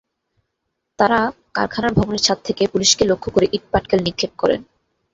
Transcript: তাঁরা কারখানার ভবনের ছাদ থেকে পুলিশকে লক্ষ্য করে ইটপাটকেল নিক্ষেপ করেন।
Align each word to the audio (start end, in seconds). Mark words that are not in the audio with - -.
তাঁরা 0.99 1.19
কারখানার 1.53 1.93
ভবনের 1.93 2.23
ছাদ 2.23 2.39
থেকে 2.47 2.63
পুলিশকে 2.67 3.03
লক্ষ্য 3.05 3.29
করে 3.31 3.47
ইটপাটকেল 3.51 3.99
নিক্ষেপ 4.03 4.31
করেন। 4.41 4.61